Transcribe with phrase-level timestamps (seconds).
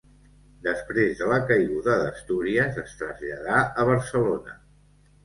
[0.67, 4.57] Després de la caiguda d'Astúries es traslladà a Barcelona.